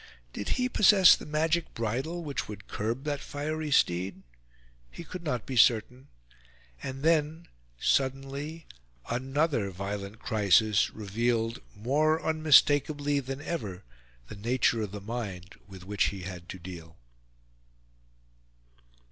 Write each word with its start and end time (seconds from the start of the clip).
Did 0.33 0.49
he 0.57 0.67
possess 0.67 1.15
the 1.15 1.27
magic 1.27 1.75
bridle 1.75 2.23
which 2.23 2.47
would 2.47 2.67
curb 2.67 3.03
that 3.03 3.19
fiery 3.19 3.69
steed? 3.69 4.23
He 4.89 5.03
could 5.03 5.21
not 5.21 5.45
be 5.45 5.55
certain. 5.55 6.07
And 6.81 7.03
then, 7.03 7.47
suddenly, 7.79 8.65
another 9.11 9.69
violent 9.69 10.17
crisis 10.17 10.89
revealed 10.89 11.61
more 11.75 12.19
unmistakably 12.19 13.19
than 13.19 13.41
ever 13.41 13.83
the 14.27 14.35
nature 14.35 14.81
of 14.81 14.91
the 14.91 15.01
mind 15.01 15.53
with 15.67 15.83
which 15.85 16.05
he 16.05 16.21
had 16.23 16.49
to 16.49 16.57
deal. 16.57 16.97